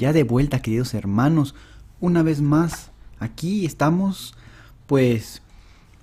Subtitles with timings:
[0.00, 1.54] Ya de vuelta, queridos hermanos,
[2.00, 4.34] una vez más, aquí estamos,
[4.86, 5.42] pues,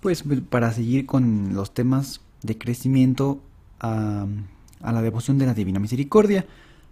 [0.02, 3.42] pues para seguir con los temas de crecimiento
[3.80, 4.28] a,
[4.84, 6.46] a la devoción de la Divina Misericordia.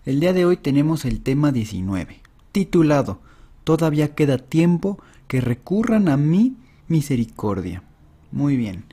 [0.03, 3.19] El día de hoy tenemos el tema 19, titulado
[3.63, 4.97] Todavía queda tiempo
[5.27, 6.55] que recurran a mi
[6.87, 7.83] misericordia.
[8.31, 8.83] Muy bien.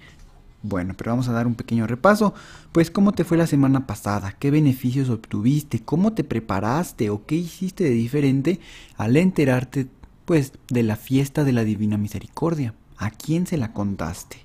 [0.63, 2.35] Bueno, pero vamos a dar un pequeño repaso.
[2.71, 7.35] Pues cómo te fue la semana pasada, qué beneficios obtuviste, cómo te preparaste o qué
[7.37, 8.61] hiciste de diferente
[8.97, 9.89] al enterarte
[10.25, 12.75] pues de la fiesta de la Divina Misericordia.
[12.97, 14.37] ¿A quién se la contaste?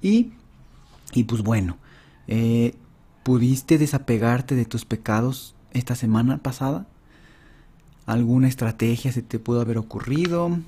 [0.00, 0.32] Y,
[1.12, 1.76] y pues bueno,
[2.26, 2.74] eh,
[3.22, 6.86] ¿pudiste desapegarte de tus pecados esta semana pasada?
[8.06, 10.58] ¿Alguna estrategia se te pudo haber ocurrido?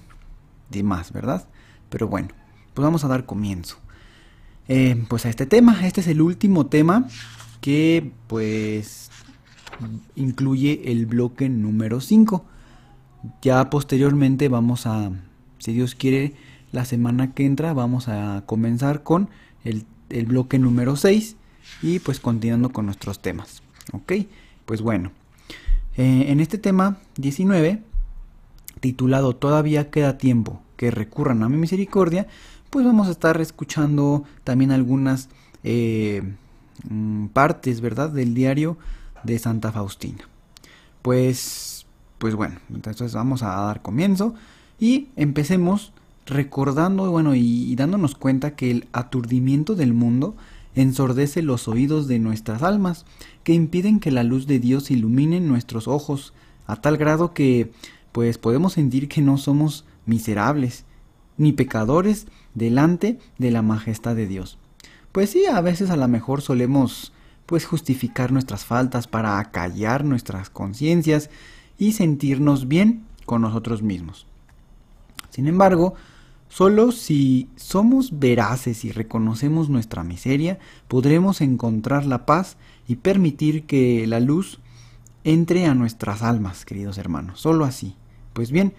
[0.70, 1.48] Demás, ¿verdad?
[1.88, 2.28] Pero bueno,
[2.74, 3.78] pues vamos a dar comienzo.
[4.68, 5.86] Eh, pues a este tema.
[5.86, 7.08] Este es el último tema
[7.60, 9.10] que pues
[10.14, 12.44] incluye el bloque número 5.
[13.40, 15.10] Ya posteriormente vamos a,
[15.58, 16.34] si Dios quiere,
[16.72, 19.28] la semana que entra vamos a comenzar con
[19.64, 19.84] el,
[20.27, 21.36] bloque número 6
[21.83, 23.62] y pues continuando con nuestros temas.
[23.92, 24.12] Ok,
[24.64, 25.12] pues bueno.
[25.96, 27.83] Eh, en este tema 19,
[28.80, 32.27] titulado Todavía queda tiempo que recurran a mi misericordia,
[32.72, 35.28] pues vamos a estar escuchando también algunas
[35.62, 36.22] eh,
[36.88, 38.78] mm, partes, ¿verdad?, del diario
[39.24, 40.26] de Santa Faustina.
[41.02, 41.84] Pues,
[42.16, 44.34] pues bueno, entonces vamos a dar comienzo
[44.80, 45.92] y empecemos
[46.24, 50.34] recordando, bueno, y, dándonos cuenta que el aturdimiento del mundo
[50.74, 53.05] ensordece los oídos de nuestras almas,
[53.44, 56.32] que impiden que la luz de Dios ilumine nuestros ojos,
[56.66, 57.70] a tal grado que,
[58.12, 60.86] pues, podemos sentir que no somos miserables,
[61.36, 64.58] ni pecadores, delante de la majestad de Dios.
[65.12, 67.12] Pues sí, a veces a lo mejor solemos
[67.46, 71.28] pues justificar nuestras faltas para acallar nuestras conciencias
[71.78, 74.26] y sentirnos bien con nosotros mismos.
[75.30, 75.94] Sin embargo,
[76.48, 82.56] solo si somos veraces y reconocemos nuestra miseria, podremos encontrar la paz
[82.86, 84.60] y permitir que la luz
[85.24, 87.40] entre a nuestras almas, queridos hermanos.
[87.40, 87.96] Solo así.
[88.32, 88.74] Pues bien,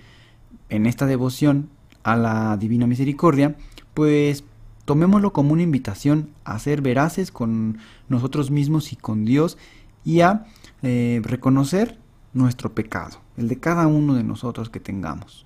[0.69, 1.69] en esta devoción
[2.03, 3.55] a la Divina Misericordia,
[3.93, 4.43] pues
[4.85, 7.77] tomémoslo como una invitación a ser veraces con
[8.09, 9.57] nosotros mismos y con Dios
[10.03, 10.45] y a
[10.81, 11.97] eh, reconocer
[12.33, 15.45] nuestro pecado, el de cada uno de nosotros que tengamos.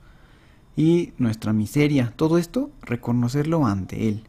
[0.75, 4.23] Y nuestra miseria, todo esto, reconocerlo ante Él,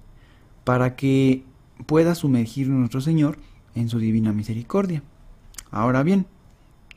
[0.65, 1.45] para que
[1.87, 3.39] pueda sumergir nuestro Señor
[3.75, 5.03] en su divina misericordia.
[5.71, 6.27] Ahora bien,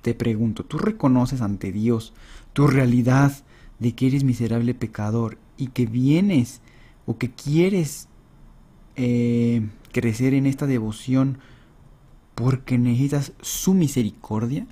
[0.01, 2.13] te pregunto, ¿tú reconoces ante Dios
[2.53, 3.33] tu realidad
[3.81, 6.61] de que eres miserable pecador y que vienes
[7.07, 8.07] o que quieres
[8.95, 11.39] eh, crecer en esta devoción
[12.35, 14.67] porque necesitas su misericordia,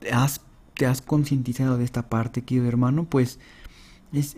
[0.00, 0.42] ¿te has,
[0.74, 3.04] te has concientizado de esta parte, querido hermano?
[3.04, 3.38] Pues
[4.12, 4.36] es,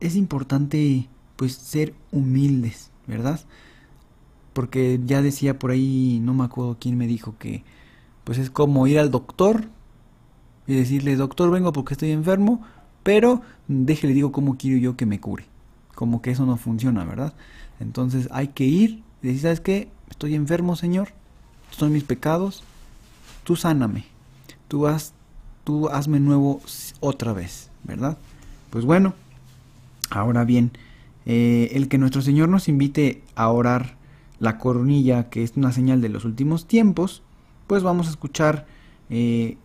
[0.00, 3.40] es, importante pues ser humildes, ¿verdad?
[4.52, 7.62] Porque ya decía por ahí, no me acuerdo quién me dijo que
[8.24, 9.68] pues es como ir al doctor
[10.66, 12.62] y decirle, doctor, vengo porque estoy enfermo,
[13.06, 15.44] pero déjele digo cómo quiero yo que me cure.
[15.94, 17.34] Como que eso no funciona, ¿verdad?
[17.78, 19.88] Entonces hay que ir y decir, ¿sabes qué?
[20.10, 21.10] Estoy enfermo, Señor.
[21.70, 22.64] Son mis pecados.
[23.44, 24.06] Tú sáname.
[24.66, 24.88] Tú,
[25.62, 26.60] tú hazme nuevo
[26.98, 28.18] otra vez, ¿verdad?
[28.70, 29.14] Pues bueno,
[30.10, 30.72] ahora bien,
[31.26, 33.94] eh, el que nuestro Señor nos invite a orar
[34.40, 37.22] la coronilla, que es una señal de los últimos tiempos,
[37.68, 38.66] pues vamos a escuchar
[39.10, 39.58] eh,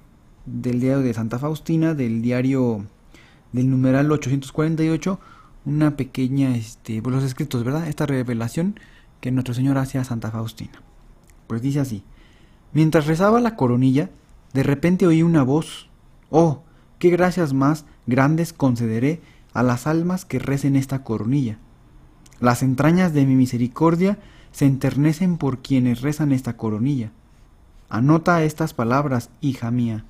[0.45, 2.85] del diario de Santa Faustina, del diario
[3.51, 5.19] del numeral 848
[5.65, 7.87] una pequeña, este, pues los escritos, ¿verdad?
[7.87, 8.79] Esta revelación
[9.19, 10.81] que nuestro Señor hace a Santa Faustina.
[11.47, 12.03] Pues dice así,
[12.73, 14.09] mientras rezaba la coronilla,
[14.53, 15.89] de repente oí una voz,
[16.29, 16.63] oh,
[16.97, 19.21] qué gracias más grandes concederé
[19.53, 21.59] a las almas que recen esta coronilla.
[22.39, 24.17] Las entrañas de mi misericordia
[24.51, 27.11] se enternecen por quienes rezan esta coronilla.
[27.89, 30.05] Anota estas palabras, hija mía,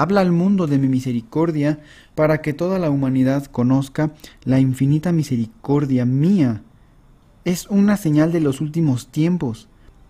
[0.00, 1.78] Habla al mundo de mi misericordia
[2.14, 4.12] para que toda la humanidad conozca
[4.44, 6.62] la infinita misericordia mía.
[7.44, 9.68] Es una señal de los últimos tiempos.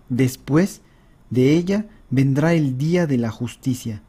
[0.08, 0.82] Después
[1.30, 4.00] de ella vendrá el día de la justicia.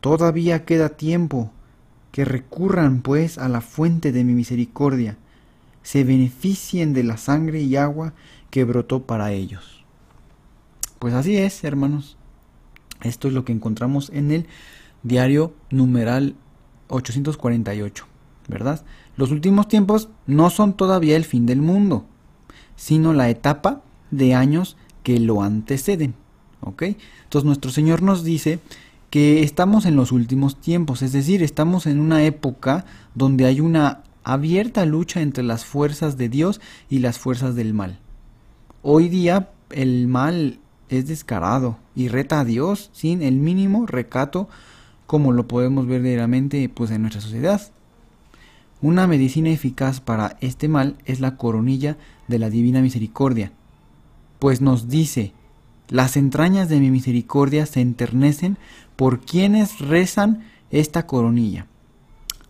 [0.00, 1.50] Todavía queda tiempo.
[2.12, 5.16] Que recurran, pues, a la fuente de mi misericordia.
[5.82, 8.14] Se beneficien de la sangre y agua
[8.50, 9.84] que brotó para ellos.
[11.00, 12.16] Pues así es, hermanos.
[13.02, 14.46] Esto es lo que encontramos en el
[15.02, 16.34] diario numeral
[16.88, 18.06] 848,
[18.48, 18.84] ¿verdad?
[19.16, 22.04] Los últimos tiempos no son todavía el fin del mundo,
[22.76, 26.14] sino la etapa de años que lo anteceden,
[26.60, 26.82] ¿ok?
[27.24, 28.60] Entonces nuestro Señor nos dice
[29.10, 32.84] que estamos en los últimos tiempos, es decir, estamos en una época
[33.14, 36.60] donde hay una abierta lucha entre las fuerzas de Dios
[36.90, 37.98] y las fuerzas del mal.
[38.82, 40.58] Hoy día el mal
[40.88, 44.48] es descarado y reta a Dios sin el mínimo recato
[45.08, 47.62] como lo podemos ver diariamente pues, en nuestra sociedad.
[48.82, 51.96] Una medicina eficaz para este mal es la coronilla
[52.28, 53.50] de la divina misericordia,
[54.38, 55.32] pues nos dice,
[55.88, 58.58] las entrañas de mi misericordia se enternecen
[58.96, 61.66] por quienes rezan esta coronilla.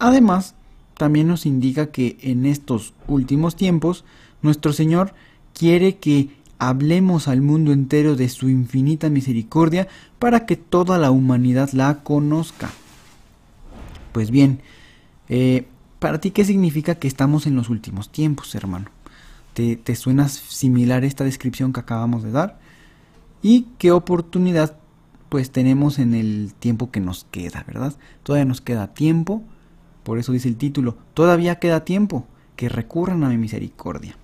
[0.01, 0.57] Además,
[0.97, 4.05] también nos indica que en estos últimos tiempos
[4.43, 5.15] nuestro Señor
[5.55, 9.89] quiere que hablemos al mundo entero de su infinita misericordia
[10.19, 12.71] para que toda la humanidad la conozca.
[14.13, 14.61] Pues bien,
[15.29, 15.67] eh,
[15.99, 18.87] ¿para ti qué significa que estamos en los últimos tiempos, hermano?
[19.55, 22.59] ¿Te, ¿Te suena similar esta descripción que acabamos de dar?
[23.43, 24.77] ¿Y qué oportunidad
[25.29, 27.95] pues tenemos en el tiempo que nos queda, verdad?
[28.23, 29.43] Todavía nos queda tiempo,
[30.03, 32.27] por eso dice el título, todavía queda tiempo,
[32.57, 34.17] que recurran a mi misericordia.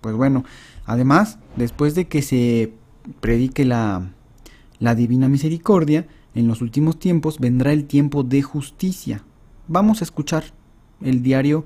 [0.00, 0.44] Pues bueno,
[0.84, 2.72] además, después de que se
[3.20, 4.10] predique la,
[4.78, 9.22] la divina misericordia, en los últimos tiempos vendrá el tiempo de justicia.
[9.68, 10.44] Vamos a escuchar
[11.00, 11.64] el diario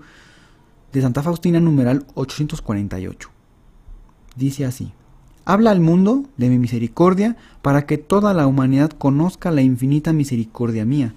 [0.93, 3.31] de Santa Faustina numeral 848.
[4.37, 4.93] Dice así,
[5.44, 10.85] Habla al mundo de mi misericordia para que toda la humanidad conozca la infinita misericordia
[10.85, 11.15] mía.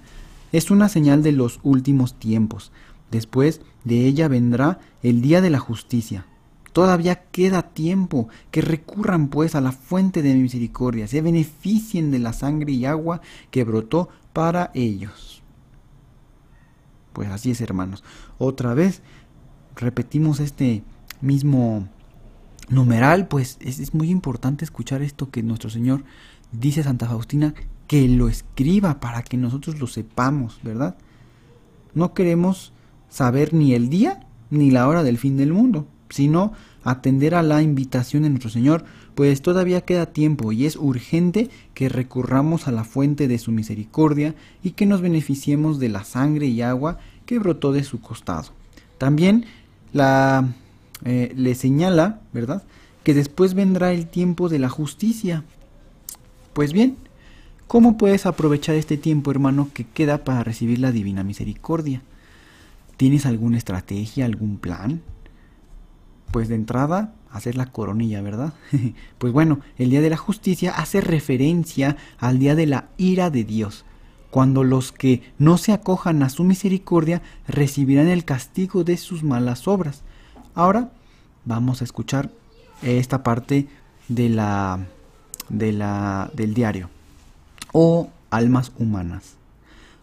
[0.50, 2.72] Es una señal de los últimos tiempos.
[3.10, 6.26] Después de ella vendrá el día de la justicia.
[6.74, 12.18] Todavía queda tiempo, que recurran pues a la fuente de mi misericordia, se beneficien de
[12.18, 13.20] la sangre y agua
[13.52, 15.44] que brotó para ellos.
[17.12, 18.02] Pues así es, hermanos.
[18.38, 19.02] Otra vez
[19.76, 20.82] repetimos este
[21.20, 21.88] mismo
[22.68, 26.02] numeral, pues es, muy importante escuchar esto que nuestro Señor
[26.50, 27.54] dice a Santa Faustina,
[27.86, 30.96] que lo escriba para que nosotros lo sepamos, ¿verdad?
[31.94, 32.72] No queremos
[33.08, 36.52] saber ni el día ni la hora del fin del mundo sino
[36.84, 38.84] atender a la invitación de nuestro Señor,
[39.16, 44.36] pues todavía queda tiempo y es urgente que recurramos a la fuente de su misericordia
[44.62, 48.52] y que nos beneficiemos de la sangre y agua que brotó de su costado.
[48.96, 49.46] También
[49.92, 50.54] la,
[51.04, 52.62] eh, le señala, ¿verdad?,
[53.02, 55.42] que después vendrá el tiempo de la justicia.
[56.52, 56.96] Pues bien,
[57.66, 62.02] ¿cómo puedes aprovechar este tiempo, hermano, que queda para recibir la divina misericordia?
[62.96, 65.02] ¿Tienes alguna estrategia, algún plan?
[66.34, 68.54] Pues de entrada, hacer la coronilla, ¿verdad?
[69.18, 73.44] pues bueno, el día de la justicia hace referencia al día de la ira de
[73.44, 73.84] Dios,
[74.32, 79.68] cuando los que no se acojan a su misericordia recibirán el castigo de sus malas
[79.68, 80.02] obras.
[80.56, 80.90] Ahora
[81.44, 82.32] vamos a escuchar
[82.82, 83.68] esta parte
[84.08, 84.88] de la,
[85.48, 86.90] de la del diario.
[87.72, 89.36] Oh almas humanas,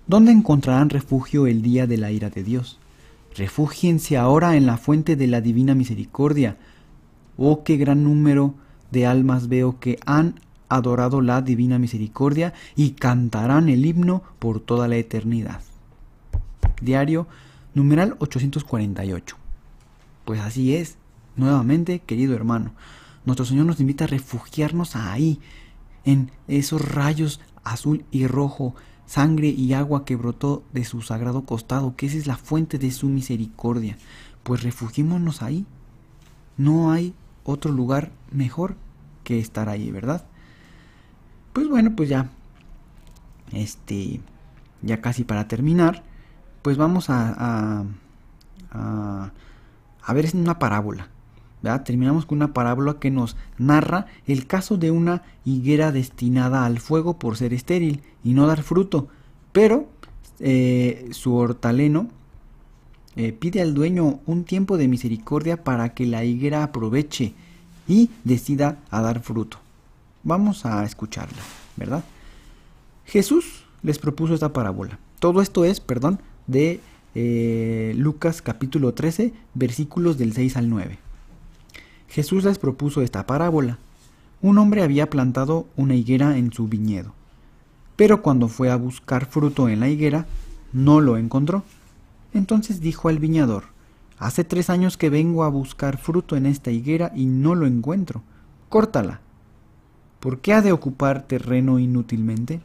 [0.07, 2.79] ¿dónde encontrarán refugio el día de la ira de Dios?
[3.35, 6.57] Refúgiense ahora en la fuente de la divina misericordia.
[7.37, 8.55] Oh, qué gran número
[8.91, 14.87] de almas veo que han adorado la divina misericordia y cantarán el himno por toda
[14.87, 15.61] la eternidad.
[16.81, 17.27] Diario
[17.73, 19.37] numeral 848.
[20.25, 20.97] Pues así es,
[21.35, 22.73] nuevamente, querido hermano,
[23.25, 25.39] nuestro Señor nos invita a refugiarnos ahí,
[26.03, 28.75] en esos rayos azul y rojo
[29.11, 32.91] sangre y agua que brotó de su sagrado costado, que esa es la fuente de
[32.91, 33.97] su misericordia.
[34.43, 35.65] Pues refugiémonos ahí.
[36.55, 37.13] No hay
[37.43, 38.77] otro lugar mejor
[39.25, 40.23] que estar ahí, ¿verdad?
[41.51, 42.29] Pues bueno, pues ya,
[43.51, 44.21] este,
[44.81, 46.03] ya casi para terminar,
[46.61, 47.83] pues vamos a, a,
[48.71, 49.31] a,
[50.01, 51.09] a ver una parábola.
[51.83, 57.19] Terminamos con una parábola que nos narra el caso de una higuera destinada al fuego
[57.19, 59.07] por ser estéril y no dar fruto,
[59.51, 59.87] pero
[60.39, 62.07] eh, su hortaleno
[63.15, 67.33] eh, pide al dueño un tiempo de misericordia para que la higuera aproveche
[67.87, 69.57] y decida a dar fruto.
[70.23, 71.41] Vamos a escucharla,
[71.75, 72.03] ¿verdad?
[73.05, 74.97] Jesús les propuso esta parábola.
[75.19, 76.79] Todo esto es, perdón, de
[77.13, 81.10] eh, Lucas capítulo 13, versículos del 6 al 9.
[82.11, 83.77] Jesús les propuso esta parábola.
[84.41, 87.13] Un hombre había plantado una higuera en su viñedo
[87.95, 90.25] Pero cuando fue a buscar fruto en la higuera,
[90.73, 91.63] no lo encontró.
[92.33, 93.63] Entonces dijo al viñador,
[94.19, 98.23] Hace tres años que vengo a buscar fruto en esta higuera y no lo encuentro.
[98.67, 99.21] Córtala.
[100.19, 102.59] ¿Por qué ha de ocupar terreno inútilmente?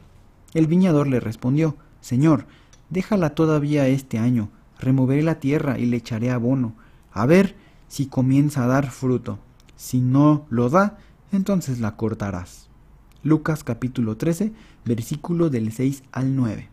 [0.53, 2.45] El viñador le respondió, Señor,
[2.89, 6.73] déjala todavía este año, removeré la tierra y le echaré abono,
[7.13, 7.55] a ver
[7.87, 9.39] si comienza a dar fruto.
[9.75, 10.97] Si no lo da,
[11.31, 12.69] entonces la cortarás.
[13.23, 14.53] Lucas capítulo 13,
[14.85, 16.69] versículo del 6 al 9.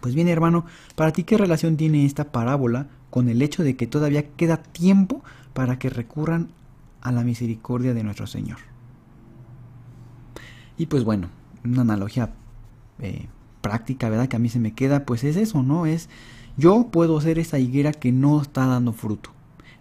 [0.00, 3.86] Pues bien, hermano, ¿para ti qué relación tiene esta parábola con el hecho de que
[3.86, 5.22] todavía queda tiempo
[5.54, 6.48] para que recurran
[7.00, 8.58] a la misericordia de nuestro Señor?
[10.76, 11.28] Y pues bueno,
[11.64, 12.32] una analogía
[13.00, 13.26] eh,
[13.60, 14.28] práctica, ¿verdad?
[14.28, 15.86] Que a mí se me queda, pues es eso, ¿no?
[15.86, 16.08] Es
[16.56, 19.30] yo puedo ser esa higuera que no está dando fruto.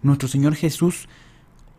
[0.01, 1.07] Nuestro Señor Jesús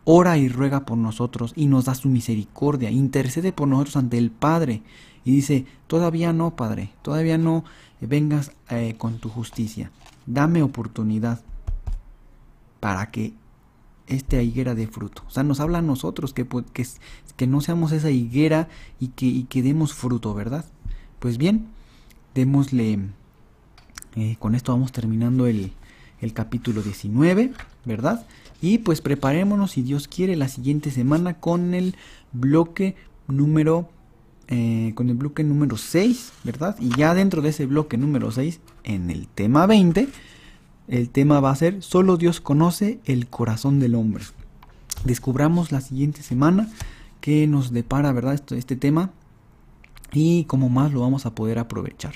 [0.03, 4.31] ora y ruega por nosotros y nos da su misericordia, intercede por nosotros ante el
[4.31, 4.81] Padre
[5.23, 7.63] y dice, todavía no, Padre, todavía no
[8.01, 9.91] vengas eh, con tu justicia,
[10.25, 11.41] dame oportunidad
[12.79, 13.33] para que
[14.07, 15.23] esta higuera de fruto.
[15.27, 16.87] O sea, nos habla a nosotros que, que,
[17.35, 18.67] que no seamos esa higuera
[18.99, 20.65] y que, que demos fruto, ¿verdad?
[21.19, 21.67] Pues bien,
[22.33, 22.99] démosle,
[24.15, 25.73] eh, con esto vamos terminando el,
[26.21, 27.53] el capítulo 19,
[27.85, 28.25] ¿verdad?
[28.61, 31.95] Y pues preparémonos, si Dios quiere, la siguiente semana con el
[32.33, 32.95] bloque
[33.27, 33.89] número
[34.51, 36.75] eh, con el bloque número 6, ¿verdad?
[36.79, 40.09] Y ya dentro de ese bloque número 6, en el tema 20,
[40.87, 44.23] el tema va a ser Solo Dios conoce el corazón del hombre.
[45.03, 46.67] Descubramos la siguiente semana
[47.21, 48.33] qué nos depara, ¿verdad?
[48.33, 49.11] Este, este tema
[50.11, 52.15] y cómo más lo vamos a poder aprovechar.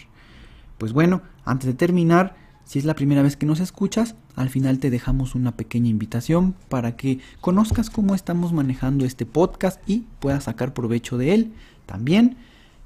[0.79, 4.79] Pues bueno, antes de terminar, si es la primera vez que nos escuchas, al final
[4.79, 10.45] te dejamos una pequeña invitación para que conozcas cómo estamos manejando este podcast y puedas
[10.45, 11.51] sacar provecho de él.
[11.85, 12.37] También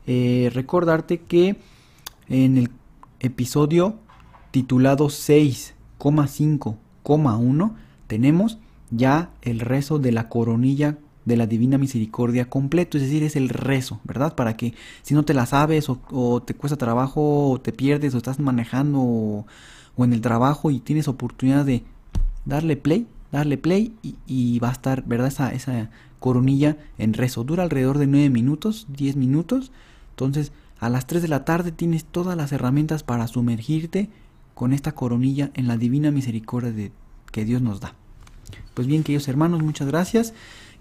[0.07, 1.57] eh, recordarte que
[2.27, 2.71] en el
[3.19, 3.99] episodio
[4.51, 7.73] titulado 6,5,1
[8.07, 8.57] tenemos
[8.89, 13.49] ya el rezo de la coronilla de la Divina Misericordia completo, es decir, es el
[13.49, 14.33] rezo, ¿verdad?
[14.33, 18.17] Para que si no te la sabes o, te cuesta trabajo o te pierdes o
[18.17, 19.45] estás manejando o,
[19.97, 21.83] en el trabajo y tienes oportunidad de
[22.45, 23.93] darle play, darle play
[24.25, 25.27] y, va a estar, ¿verdad?
[25.27, 27.43] Esa, esa coronilla en rezo.
[27.43, 29.73] Dura alrededor de 9 minutos, 10 minutos.
[30.11, 34.09] Entonces, a las 3 de la tarde tienes todas las herramientas para sumergirte
[34.53, 36.91] con esta coronilla en la divina misericordia de,
[37.33, 37.95] que Dios nos da.
[38.73, 40.33] Pues bien, queridos hermanos, muchas gracias.